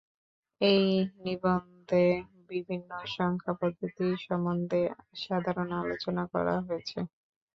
[0.61, 0.85] এই
[1.23, 2.03] নিবন্ধে
[2.49, 4.81] বিভিন্ন সংখ্যা পদ্ধতি সম্বন্ধে
[5.21, 6.99] সাধারণ আলোচনা করা হয়েছে।